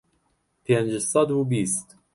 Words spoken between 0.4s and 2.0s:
پێنج سەد و بیست